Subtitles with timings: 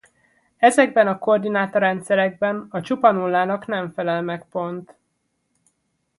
[0.57, 4.95] Ezekben a koordináta-rendszerekben a csupa nullának nem felel meg pont.